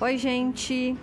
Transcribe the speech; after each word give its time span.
Oi, 0.00 0.16
gente. 0.16 0.96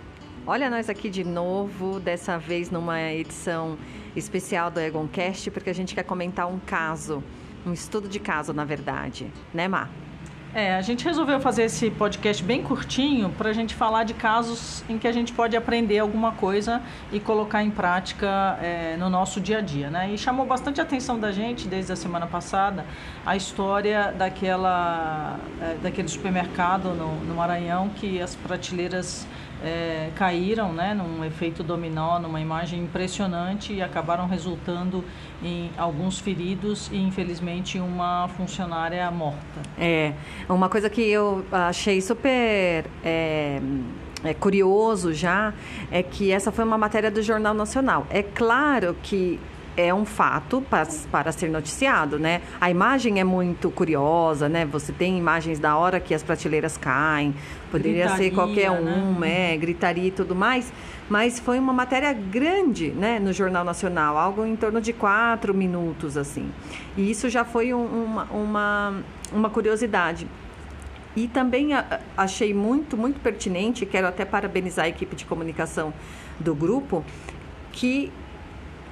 Olha 0.46 0.70
nós 0.70 0.88
aqui 0.88 1.10
de 1.10 1.22
novo, 1.22 2.00
dessa 2.00 2.38
vez 2.38 2.70
numa 2.70 2.98
edição 3.12 3.76
especial 4.16 4.70
do 4.70 4.80
Egoncast, 4.80 5.50
porque 5.50 5.68
a 5.68 5.74
gente 5.74 5.94
quer 5.94 6.02
comentar 6.02 6.48
um 6.48 6.58
caso, 6.58 7.22
um 7.66 7.74
estudo 7.74 8.08
de 8.08 8.18
caso, 8.18 8.54
na 8.54 8.64
verdade, 8.64 9.30
né, 9.52 9.68
Má? 9.68 9.90
É, 10.54 10.74
a 10.74 10.80
gente 10.80 11.04
resolveu 11.04 11.38
fazer 11.38 11.64
esse 11.64 11.90
podcast 11.90 12.42
bem 12.42 12.62
curtinho 12.62 13.28
para 13.28 13.50
a 13.50 13.52
gente 13.52 13.74
falar 13.74 14.04
de 14.04 14.14
casos 14.14 14.82
em 14.88 14.96
que 14.96 15.06
a 15.06 15.12
gente 15.12 15.32
pode 15.32 15.54
aprender 15.54 15.98
alguma 15.98 16.32
coisa 16.32 16.80
e 17.12 17.20
colocar 17.20 17.62
em 17.62 17.70
prática 17.70 18.58
é, 18.62 18.96
no 18.96 19.10
nosso 19.10 19.38
dia 19.38 19.58
a 19.58 19.60
dia, 19.60 19.90
né? 19.90 20.10
E 20.10 20.16
chamou 20.16 20.46
bastante 20.46 20.80
a 20.80 20.84
atenção 20.84 21.18
da 21.20 21.30
gente 21.30 21.68
desde 21.68 21.92
a 21.92 21.96
semana 21.96 22.26
passada 22.26 22.86
a 23.24 23.36
história 23.36 24.14
daquela, 24.16 25.38
é, 25.60 25.74
daquele 25.82 26.08
supermercado 26.08 26.94
no, 26.94 27.16
no 27.24 27.34
Maranhão 27.34 27.90
que 27.90 28.20
as 28.22 28.34
prateleiras 28.34 29.26
é, 29.66 30.10
caíram 30.14 30.72
né, 30.72 30.94
num 30.94 31.24
efeito 31.24 31.62
dominó, 31.62 32.18
numa 32.18 32.40
imagem 32.40 32.82
impressionante 32.82 33.72
e 33.72 33.82
acabaram 33.82 34.26
resultando 34.26 35.04
em 35.42 35.70
alguns 35.76 36.18
feridos 36.18 36.88
e, 36.92 36.96
infelizmente, 36.96 37.78
uma 37.78 38.28
funcionária 38.28 39.10
morta. 39.10 39.60
É, 39.78 40.12
uma 40.48 40.68
coisa 40.68 40.88
que 40.88 41.02
eu 41.02 41.44
achei 41.50 42.00
super. 42.00 42.86
É 43.04 43.60
é, 44.24 44.34
curioso 44.34 45.12
já 45.12 45.52
é 45.90 46.02
que 46.02 46.32
essa 46.32 46.50
foi 46.50 46.64
uma 46.64 46.78
matéria 46.78 47.10
do 47.10 47.22
Jornal 47.22 47.54
Nacional. 47.54 48.06
É 48.10 48.22
claro 48.22 48.96
que 49.02 49.38
é 49.76 49.92
um 49.92 50.04
fato 50.04 50.62
para, 50.70 50.86
para 51.10 51.30
ser 51.32 51.50
noticiado, 51.50 52.18
né? 52.18 52.40
A 52.60 52.70
imagem 52.70 53.20
é 53.20 53.24
muito 53.24 53.70
curiosa, 53.70 54.48
né? 54.48 54.64
Você 54.66 54.92
tem 54.92 55.18
imagens 55.18 55.58
da 55.58 55.76
hora 55.76 56.00
que 56.00 56.14
as 56.14 56.22
prateleiras 56.22 56.76
caem, 56.76 57.34
poderia 57.70 58.06
gritaria, 58.06 58.24
ser 58.24 58.34
qualquer 58.34 58.70
um, 58.70 59.18
né? 59.18 59.54
é, 59.54 59.56
gritaria 59.56 60.08
e 60.08 60.10
tudo 60.10 60.34
mais, 60.34 60.72
mas 61.08 61.38
foi 61.38 61.58
uma 61.58 61.72
matéria 61.72 62.12
grande, 62.12 62.90
né, 62.90 63.18
no 63.18 63.32
Jornal 63.32 63.64
Nacional, 63.64 64.16
algo 64.16 64.44
em 64.44 64.56
torno 64.56 64.80
de 64.80 64.92
quatro 64.92 65.54
minutos, 65.54 66.16
assim. 66.16 66.50
E 66.96 67.10
isso 67.10 67.28
já 67.28 67.44
foi 67.44 67.72
um, 67.72 67.84
uma, 67.84 68.24
uma, 68.24 68.94
uma 69.32 69.50
curiosidade. 69.50 70.26
E 71.14 71.28
também 71.28 71.70
achei 72.16 72.52
muito, 72.52 72.96
muito 72.96 73.20
pertinente, 73.20 73.86
quero 73.86 74.06
até 74.06 74.24
parabenizar 74.24 74.84
a 74.84 74.88
equipe 74.88 75.16
de 75.16 75.24
comunicação 75.24 75.92
do 76.38 76.54
grupo, 76.54 77.02
que 77.72 78.12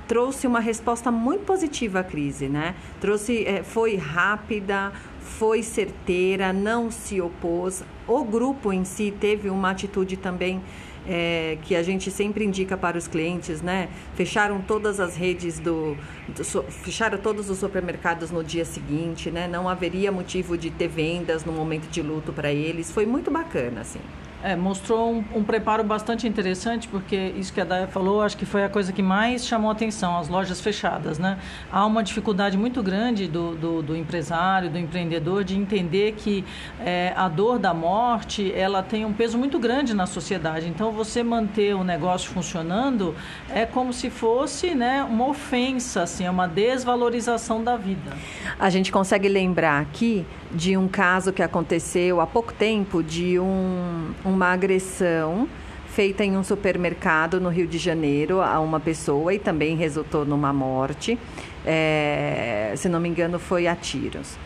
trouxe 0.06 0.46
uma 0.46 0.60
resposta 0.60 1.10
muito 1.10 1.44
positiva 1.44 2.00
à 2.00 2.04
crise, 2.04 2.48
né? 2.48 2.74
Trouxe, 3.00 3.44
é, 3.46 3.62
foi 3.62 3.96
rápida, 3.96 4.92
foi 5.20 5.62
certeira, 5.62 6.52
não 6.52 6.90
se 6.90 7.20
opôs. 7.20 7.82
O 8.06 8.24
grupo 8.24 8.72
em 8.72 8.84
si 8.84 9.12
teve 9.18 9.48
uma 9.48 9.70
atitude 9.70 10.16
também 10.16 10.60
é, 11.06 11.58
que 11.62 11.76
a 11.76 11.82
gente 11.82 12.10
sempre 12.10 12.44
indica 12.44 12.76
para 12.76 12.96
os 12.96 13.06
clientes, 13.06 13.60
né? 13.60 13.88
Fecharam 14.14 14.60
todas 14.60 15.00
as 15.00 15.16
redes 15.16 15.58
do, 15.58 15.96
do 16.28 16.62
fecharam 16.70 17.18
todos 17.18 17.50
os 17.50 17.58
supermercados 17.58 18.30
no 18.30 18.42
dia 18.42 18.64
seguinte, 18.64 19.30
né? 19.30 19.46
Não 19.46 19.68
haveria 19.68 20.10
motivo 20.10 20.56
de 20.56 20.70
ter 20.70 20.88
vendas 20.88 21.44
no 21.44 21.52
momento 21.52 21.88
de 21.88 22.02
luto 22.02 22.32
para 22.32 22.52
eles. 22.52 22.90
Foi 22.90 23.06
muito 23.06 23.30
bacana, 23.30 23.82
assim. 23.82 24.00
É, 24.46 24.54
mostrou 24.54 25.10
um, 25.10 25.24
um, 25.36 25.42
preparo 25.42 25.82
bastante 25.82 26.28
interessante, 26.28 26.86
porque 26.86 27.32
isso 27.34 27.50
que 27.50 27.62
a 27.62 27.64
Daya 27.64 27.88
falou, 27.88 28.20
acho 28.20 28.36
que 28.36 28.44
foi 28.44 28.62
a 28.62 28.68
coisa 28.68 28.92
que 28.92 29.02
mais 29.02 29.46
chamou 29.46 29.70
atenção, 29.70 30.18
as 30.18 30.28
lojas 30.28 30.60
fechadas, 30.60 31.18
né? 31.18 31.38
Há 31.72 31.86
uma 31.86 32.02
dificuldade 32.02 32.58
muito 32.58 32.82
grande 32.82 33.26
do, 33.26 33.54
do, 33.54 33.82
do 33.82 33.96
empresário, 33.96 34.68
do 34.68 34.78
empreendedor, 34.78 35.44
de 35.44 35.56
entender 35.56 36.12
que 36.12 36.44
é, 36.78 37.14
a 37.16 37.26
dor 37.26 37.58
da 37.58 37.72
morte, 37.72 38.52
ela 38.54 38.82
tem 38.82 39.06
um 39.06 39.14
peso 39.14 39.38
muito 39.38 39.58
grande 39.58 39.94
na 39.94 40.04
sociedade. 40.04 40.68
Então, 40.68 40.92
você 40.92 41.22
manter 41.22 41.74
o 41.74 41.82
negócio 41.82 42.30
funcionando 42.30 43.14
é 43.48 43.64
como 43.64 43.94
se 43.94 44.10
fosse 44.10 44.74
né, 44.74 45.02
uma 45.02 45.26
ofensa, 45.26 46.02
assim, 46.02 46.26
é 46.26 46.30
uma 46.30 46.46
desvalorização 46.46 47.64
da 47.64 47.78
vida. 47.78 48.12
A 48.58 48.68
gente 48.68 48.92
consegue 48.92 49.26
lembrar 49.26 49.80
aqui 49.80 50.26
de 50.52 50.76
um 50.76 50.86
caso 50.86 51.32
que 51.32 51.42
aconteceu 51.42 52.20
há 52.20 52.26
pouco 52.26 52.52
tempo 52.52 53.02
de 53.02 53.38
um, 53.38 54.12
uma 54.34 54.48
agressão 54.52 55.48
feita 55.86 56.24
em 56.24 56.36
um 56.36 56.42
supermercado 56.42 57.40
no 57.40 57.48
Rio 57.48 57.68
de 57.68 57.78
Janeiro 57.78 58.40
a 58.40 58.58
uma 58.58 58.80
pessoa 58.80 59.32
e 59.32 59.38
também 59.38 59.76
resultou 59.76 60.24
numa 60.24 60.52
morte. 60.52 61.16
É, 61.64 62.74
se 62.76 62.88
não 62.88 62.98
me 62.98 63.08
engano, 63.08 63.38
foi 63.38 63.68
a 63.68 63.76
tiros. 63.76 64.36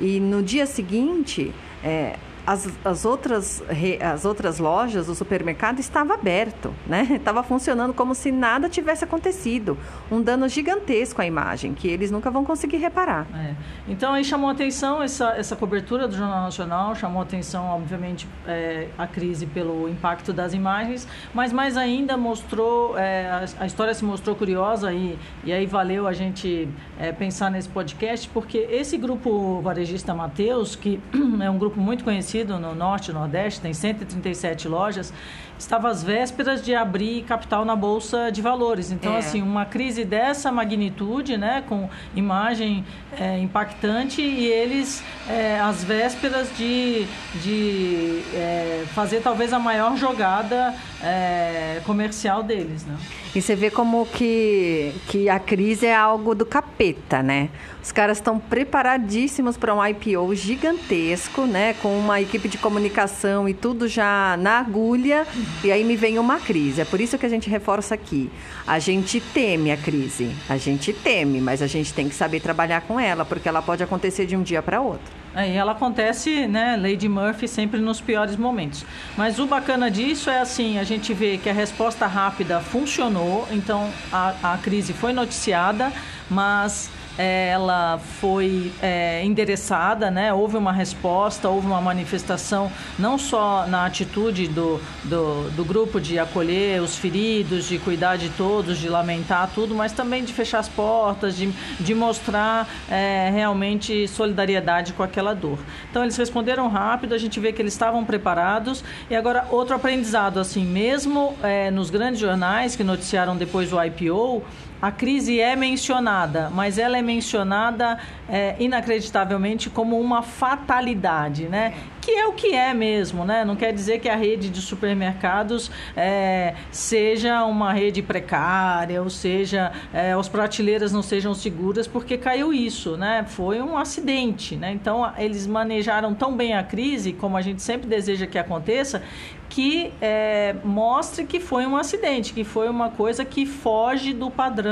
E 0.00 0.18
no 0.18 0.42
dia 0.42 0.66
seguinte, 0.66 1.52
é, 1.82 2.16
as, 2.46 2.68
as, 2.84 3.04
outras, 3.04 3.62
as 4.00 4.24
outras 4.24 4.58
lojas, 4.58 5.08
o 5.08 5.14
supermercado 5.14 5.80
estava 5.80 6.14
aberto, 6.14 6.72
né? 6.86 7.08
Estava 7.26 7.42
funcionando 7.42 7.92
como 7.92 8.14
se 8.14 8.30
nada 8.30 8.68
tivesse 8.68 9.02
acontecido. 9.02 9.76
Um 10.10 10.22
dano 10.22 10.48
gigantesco 10.48 11.20
à 11.20 11.26
imagem, 11.26 11.74
que 11.74 11.88
eles 11.88 12.10
nunca 12.10 12.30
vão 12.30 12.44
conseguir 12.44 12.76
reparar. 12.76 13.26
É. 13.34 13.54
Então 13.88 14.12
aí 14.12 14.24
chamou 14.24 14.48
atenção 14.48 15.02
essa, 15.02 15.30
essa 15.30 15.56
cobertura 15.56 16.06
do 16.06 16.16
Jornal 16.16 16.42
Nacional, 16.42 16.94
chamou 16.94 17.20
atenção, 17.20 17.66
obviamente, 17.66 18.28
é, 18.46 18.88
a 18.96 19.06
crise 19.06 19.46
pelo 19.46 19.88
impacto 19.88 20.32
das 20.32 20.54
imagens, 20.54 21.08
mas 21.34 21.52
mais 21.52 21.76
ainda 21.76 22.16
mostrou, 22.16 22.96
é, 22.96 23.28
a, 23.28 23.64
a, 23.64 23.66
história 23.66 23.92
se 23.92 24.04
mostrou 24.04 24.36
curiosa 24.36 24.92
e, 24.92 25.18
e 25.44 25.52
aí 25.52 25.66
valeu 25.66 26.06
a 26.06 26.12
gente 26.12 26.68
é, 26.98 27.10
pensar 27.10 27.50
nesse 27.50 27.68
podcast, 27.68 28.28
porque 28.28 28.58
esse 28.70 28.96
grupo 28.96 29.60
varejista 29.62 30.14
Mateus, 30.14 30.76
que 30.76 31.00
é 31.40 31.50
um 31.50 31.58
grupo 31.58 31.80
muito 31.80 32.04
conhecido, 32.04 32.35
conhecido 32.36 32.58
no 32.58 32.74
Norte 32.74 33.10
e 33.10 33.14
Nordeste, 33.14 33.60
tem 33.60 33.72
137 33.72 34.68
lojas, 34.68 35.12
estava 35.58 35.88
às 35.88 36.02
vésperas 36.02 36.62
de 36.62 36.74
abrir 36.74 37.22
capital 37.22 37.64
na 37.64 37.74
Bolsa 37.74 38.30
de 38.30 38.42
Valores. 38.42 38.90
Então, 38.90 39.14
é. 39.14 39.18
assim, 39.18 39.40
uma 39.40 39.64
crise 39.64 40.04
dessa 40.04 40.52
magnitude, 40.52 41.36
né, 41.38 41.64
com 41.66 41.88
imagem 42.14 42.84
é, 43.18 43.38
impactante 43.38 44.20
e 44.20 44.46
eles 44.46 45.02
é, 45.28 45.58
às 45.60 45.82
vésperas 45.82 46.48
de, 46.56 47.06
de 47.42 48.22
é, 48.34 48.84
fazer 48.88 49.20
talvez 49.20 49.52
a 49.52 49.58
maior 49.58 49.96
jogada 49.96 50.74
é, 51.02 51.80
comercial 51.84 52.42
deles, 52.42 52.84
né? 52.84 52.96
E 53.36 53.42
você 53.42 53.54
vê 53.54 53.70
como 53.70 54.06
que, 54.06 54.94
que 55.08 55.28
a 55.28 55.38
crise 55.38 55.84
é 55.84 55.94
algo 55.94 56.34
do 56.34 56.46
capeta, 56.46 57.22
né? 57.22 57.50
Os 57.82 57.92
caras 57.92 58.16
estão 58.16 58.38
preparadíssimos 58.38 59.58
para 59.58 59.74
um 59.74 59.86
IPO 59.86 60.34
gigantesco, 60.34 61.42
né? 61.42 61.74
Com 61.82 61.98
uma 61.98 62.18
equipe 62.18 62.48
de 62.48 62.56
comunicação 62.56 63.46
e 63.46 63.52
tudo 63.52 63.88
já 63.88 64.38
na 64.38 64.60
agulha. 64.60 65.26
E 65.62 65.70
aí 65.70 65.84
me 65.84 65.96
vem 65.96 66.18
uma 66.18 66.40
crise. 66.40 66.80
É 66.80 66.86
por 66.86 66.98
isso 66.98 67.18
que 67.18 67.26
a 67.26 67.28
gente 67.28 67.50
reforça 67.50 67.94
aqui. 67.94 68.30
A 68.66 68.78
gente 68.78 69.20
teme 69.20 69.70
a 69.70 69.76
crise. 69.76 70.34
A 70.48 70.56
gente 70.56 70.94
teme, 70.94 71.38
mas 71.38 71.60
a 71.60 71.66
gente 71.66 71.92
tem 71.92 72.08
que 72.08 72.14
saber 72.14 72.40
trabalhar 72.40 72.80
com 72.80 72.98
ela, 72.98 73.22
porque 73.26 73.46
ela 73.46 73.60
pode 73.60 73.82
acontecer 73.82 74.24
de 74.24 74.34
um 74.34 74.42
dia 74.42 74.62
para 74.62 74.80
outro. 74.80 75.25
E 75.44 75.52
ela 75.52 75.72
acontece, 75.72 76.46
né, 76.46 76.76
Lady 76.76 77.08
Murphy, 77.08 77.46
sempre 77.46 77.78
nos 77.78 78.00
piores 78.00 78.36
momentos. 78.36 78.86
Mas 79.16 79.38
o 79.38 79.46
bacana 79.46 79.90
disso 79.90 80.30
é 80.30 80.40
assim, 80.40 80.78
a 80.78 80.84
gente 80.84 81.12
vê 81.12 81.36
que 81.36 81.50
a 81.50 81.52
resposta 81.52 82.06
rápida 82.06 82.60
funcionou, 82.60 83.46
então 83.50 83.90
a, 84.10 84.54
a 84.54 84.58
crise 84.58 84.94
foi 84.94 85.12
noticiada, 85.12 85.92
mas 86.30 86.90
ela 87.18 87.98
foi 88.20 88.72
é, 88.82 89.24
endereçada, 89.24 90.10
né? 90.10 90.32
houve 90.32 90.56
uma 90.56 90.72
resposta, 90.72 91.48
houve 91.48 91.66
uma 91.66 91.80
manifestação, 91.80 92.70
não 92.98 93.18
só 93.18 93.66
na 93.66 93.86
atitude 93.86 94.48
do, 94.48 94.80
do, 95.04 95.50
do, 95.50 95.64
grupo 95.64 96.00
de 96.00 96.18
acolher 96.18 96.80
os 96.82 96.96
feridos, 96.96 97.66
de 97.66 97.78
cuidar 97.78 98.16
de 98.16 98.28
todos, 98.30 98.78
de 98.78 98.88
lamentar 98.88 99.50
tudo, 99.54 99.74
mas 99.74 99.92
também 99.92 100.24
de 100.24 100.32
fechar 100.32 100.58
as 100.58 100.68
portas, 100.68 101.36
de, 101.36 101.50
de 101.80 101.94
mostrar 101.94 102.68
é, 102.90 103.30
realmente 103.32 104.06
solidariedade 104.08 104.92
com 104.92 105.02
aquela 105.02 105.34
dor. 105.34 105.58
Então 105.90 106.02
eles 106.02 106.16
responderam 106.16 106.68
rápido, 106.68 107.14
a 107.14 107.18
gente 107.18 107.40
vê 107.40 107.52
que 107.52 107.62
eles 107.62 107.72
estavam 107.72 108.04
preparados. 108.04 108.84
E 109.10 109.16
agora, 109.16 109.46
outro 109.50 109.74
aprendizado, 109.74 110.38
assim, 110.38 110.64
mesmo 110.64 111.36
é, 111.42 111.70
nos 111.70 111.90
grandes 111.90 112.20
jornais 112.20 112.76
que 112.76 112.84
noticiaram 112.84 113.36
depois 113.36 113.70
do 113.70 113.82
IPO, 113.82 114.42
a 114.80 114.90
crise 114.90 115.40
é 115.40 115.56
mencionada, 115.56 116.50
mas 116.50 116.78
ela 116.78 116.98
é 116.98 117.02
mencionada 117.02 117.98
é, 118.28 118.56
inacreditavelmente 118.58 119.70
como 119.70 119.98
uma 119.98 120.22
fatalidade, 120.22 121.48
né? 121.48 121.74
Que 122.00 122.10
é 122.12 122.26
o 122.26 122.34
que 122.34 122.54
é 122.54 122.72
mesmo, 122.72 123.24
né? 123.24 123.44
Não 123.44 123.56
quer 123.56 123.72
dizer 123.72 123.98
que 124.00 124.08
a 124.08 124.14
rede 124.14 124.48
de 124.48 124.60
supermercados 124.60 125.70
é, 125.96 126.54
seja 126.70 127.44
uma 127.44 127.72
rede 127.72 128.02
precária, 128.02 129.02
ou 129.02 129.10
seja, 129.10 129.72
é, 129.92 130.12
as 130.12 130.28
prateleiras 130.28 130.92
não 130.92 131.02
sejam 131.02 131.34
seguras, 131.34 131.86
porque 131.86 132.16
caiu 132.16 132.52
isso, 132.52 132.96
né? 132.96 133.24
Foi 133.26 133.60
um 133.60 133.76
acidente, 133.76 134.56
né? 134.56 134.72
Então, 134.72 135.10
eles 135.16 135.46
manejaram 135.46 136.14
tão 136.14 136.36
bem 136.36 136.54
a 136.54 136.62
crise, 136.62 137.12
como 137.12 137.36
a 137.36 137.42
gente 137.42 137.62
sempre 137.62 137.88
deseja 137.88 138.26
que 138.26 138.38
aconteça, 138.38 139.02
que 139.48 139.92
é, 140.00 140.54
mostre 140.64 141.24
que 141.24 141.40
foi 141.40 141.66
um 141.66 141.76
acidente, 141.76 142.32
que 142.32 142.44
foi 142.44 142.68
uma 142.68 142.90
coisa 142.90 143.24
que 143.24 143.46
foge 143.46 144.12
do 144.12 144.30
padrão 144.30 144.65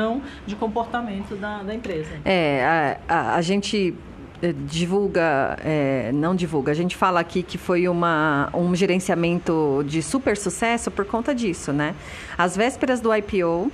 de 0.46 0.56
comportamento 0.56 1.36
da, 1.36 1.62
da 1.62 1.74
empresa. 1.74 2.10
É, 2.24 2.98
a, 3.08 3.14
a, 3.14 3.34
a 3.36 3.42
gente 3.42 3.94
eh, 4.42 4.54
divulga, 4.66 5.56
é, 5.64 6.10
não 6.12 6.34
divulga, 6.34 6.72
a 6.72 6.74
gente 6.74 6.96
fala 6.96 7.20
aqui 7.20 7.42
que 7.42 7.56
foi 7.56 7.88
uma, 7.88 8.50
um 8.52 8.74
gerenciamento 8.74 9.84
de 9.86 10.02
super 10.02 10.36
sucesso 10.36 10.90
por 10.90 11.04
conta 11.04 11.34
disso, 11.34 11.72
né? 11.72 11.94
Às 12.36 12.56
vésperas 12.56 13.00
do 13.00 13.14
IPO, 13.14 13.72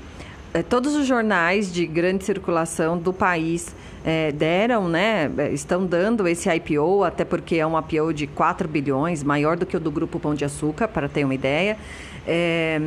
é, 0.53 0.63
todos 0.63 0.95
os 0.95 1.07
jornais 1.07 1.73
de 1.73 1.87
grande 1.87 2.25
circulação 2.25 2.99
do 2.99 3.13
país 3.13 3.75
é, 4.05 4.33
deram, 4.33 4.89
né, 4.89 5.31
estão 5.53 5.85
dando 5.85 6.27
esse 6.27 6.49
IPO, 6.49 7.05
até 7.05 7.25
porque 7.25 7.57
é 7.57 7.67
um 7.67 7.79
IPO 7.79 8.13
de 8.13 8.27
4 8.27 8.69
bilhões, 8.69 9.23
maior 9.23 9.57
do 9.57 9.67
que 9.67 9.77
o 9.77 9.81
do 9.81 9.91
Grupo 9.91 10.19
Pão 10.19 10.35
de 10.35 10.45
Açúcar, 10.45 10.89
para 10.89 11.09
ter 11.09 11.25
uma 11.25 11.35
ideia. 11.35 11.77
É, 12.27 12.81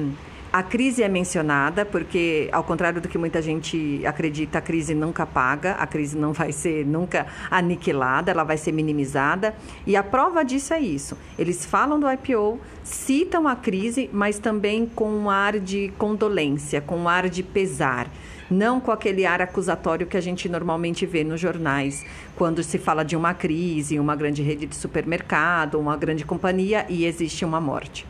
a 0.53 0.61
crise 0.61 1.01
é 1.01 1.09
mencionada, 1.09 1.83
porque, 1.83 2.47
ao 2.51 2.63
contrário 2.63 3.01
do 3.01 3.09
que 3.09 3.17
muita 3.17 3.41
gente 3.41 4.05
acredita, 4.05 4.59
a 4.59 4.61
crise 4.61 4.93
nunca 4.93 5.25
paga, 5.25 5.71
a 5.71 5.87
crise 5.87 6.15
não 6.15 6.31
vai 6.31 6.51
ser 6.51 6.85
nunca 6.85 7.25
aniquilada, 7.49 8.29
ela 8.29 8.43
vai 8.43 8.55
ser 8.55 8.71
minimizada. 8.71 9.55
E 9.87 9.95
a 9.95 10.03
prova 10.03 10.45
disso 10.45 10.71
é 10.75 10.79
isso. 10.79 11.17
Eles 11.39 11.65
falam 11.65 11.99
do 11.99 12.07
IPO, 12.07 12.59
citam 12.83 13.47
a 13.47 13.55
crise, 13.55 14.07
mas 14.13 14.37
também 14.37 14.85
com 14.85 15.09
um 15.09 15.27
ar 15.27 15.59
de 15.59 15.91
condolência, 15.97 16.79
com 16.79 16.97
um 16.97 17.09
ar 17.09 17.27
de 17.29 17.41
pesar 17.41 18.07
não 18.51 18.79
com 18.79 18.91
aquele 18.91 19.25
ar 19.25 19.41
acusatório 19.41 20.05
que 20.05 20.15
a 20.15 20.21
gente 20.21 20.47
normalmente 20.47 21.07
vê 21.07 21.23
nos 21.23 21.41
jornais, 21.41 22.05
quando 22.35 22.61
se 22.61 22.77
fala 22.77 23.03
de 23.03 23.15
uma 23.15 23.33
crise, 23.33 23.97
uma 23.97 24.15
grande 24.15 24.43
rede 24.43 24.67
de 24.67 24.75
supermercado, 24.75 25.79
uma 25.79 25.97
grande 25.97 26.23
companhia 26.23 26.85
e 26.87 27.05
existe 27.05 27.43
uma 27.43 27.59
morte. 27.59 28.05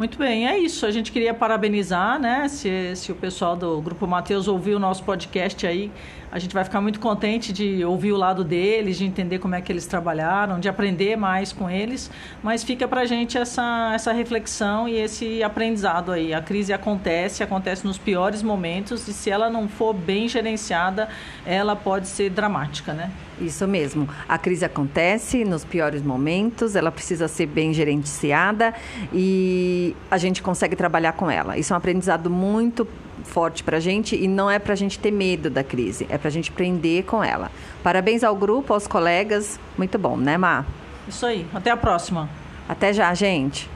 Muito 0.00 0.16
bem, 0.16 0.48
é 0.48 0.58
isso. 0.58 0.86
A 0.86 0.90
gente 0.90 1.12
queria 1.12 1.34
parabenizar, 1.34 2.18
né? 2.18 2.48
Se, 2.48 2.96
se 2.96 3.12
o 3.12 3.14
pessoal 3.14 3.54
do 3.54 3.82
Grupo 3.82 4.06
Mateus 4.06 4.48
ouviu 4.48 4.78
o 4.78 4.80
nosso 4.80 5.04
podcast 5.04 5.66
aí, 5.66 5.92
a 6.32 6.38
gente 6.38 6.54
vai 6.54 6.64
ficar 6.64 6.80
muito 6.80 6.98
contente 6.98 7.52
de 7.52 7.84
ouvir 7.84 8.12
o 8.12 8.16
lado 8.16 8.42
deles, 8.42 8.96
de 8.96 9.04
entender 9.04 9.38
como 9.38 9.56
é 9.56 9.60
que 9.60 9.70
eles 9.70 9.84
trabalharam, 9.84 10.58
de 10.58 10.70
aprender 10.70 11.16
mais 11.16 11.52
com 11.52 11.68
eles. 11.68 12.10
Mas 12.42 12.64
fica 12.64 12.88
para 12.88 13.02
a 13.02 13.04
gente 13.04 13.36
essa, 13.36 13.92
essa 13.94 14.10
reflexão 14.10 14.88
e 14.88 14.96
esse 14.96 15.42
aprendizado 15.42 16.12
aí. 16.12 16.32
A 16.32 16.40
crise 16.40 16.72
acontece, 16.72 17.42
acontece 17.42 17.86
nos 17.86 17.98
piores 17.98 18.42
momentos 18.42 19.06
e 19.06 19.12
se 19.12 19.28
ela 19.28 19.50
não 19.50 19.68
for 19.68 19.92
bem 19.92 20.28
gerenciada, 20.28 21.10
ela 21.44 21.76
pode 21.76 22.08
ser 22.08 22.30
dramática, 22.30 22.94
né? 22.94 23.10
Isso 23.40 23.66
mesmo. 23.66 24.08
A 24.28 24.36
crise 24.36 24.64
acontece 24.64 25.44
nos 25.44 25.64
piores 25.64 26.02
momentos, 26.02 26.76
ela 26.76 26.92
precisa 26.92 27.26
ser 27.26 27.46
bem 27.46 27.72
gerenciada 27.72 28.74
e 29.12 29.89
a 30.10 30.18
gente 30.18 30.42
consegue 30.42 30.76
trabalhar 30.76 31.12
com 31.12 31.30
ela. 31.30 31.56
Isso 31.56 31.72
é 31.72 31.74
um 31.74 31.78
aprendizado 31.78 32.30
muito 32.30 32.86
forte 33.24 33.62
para 33.62 33.76
a 33.76 33.80
gente 33.80 34.16
e 34.16 34.26
não 34.26 34.50
é 34.50 34.58
para 34.58 34.72
a 34.72 34.76
gente 34.76 34.98
ter 34.98 35.10
medo 35.10 35.50
da 35.50 35.62
crise, 35.62 36.06
é 36.08 36.18
para 36.18 36.28
a 36.28 36.30
gente 36.30 36.50
aprender 36.50 37.04
com 37.04 37.22
ela. 37.22 37.50
Parabéns 37.82 38.24
ao 38.24 38.34
grupo, 38.34 38.72
aos 38.72 38.86
colegas. 38.86 39.58
Muito 39.76 39.98
bom, 39.98 40.16
né, 40.16 40.36
Má? 40.36 40.64
Isso 41.08 41.26
aí. 41.26 41.46
Até 41.52 41.70
a 41.70 41.76
próxima. 41.76 42.28
Até 42.68 42.92
já, 42.92 43.12
gente. 43.14 43.68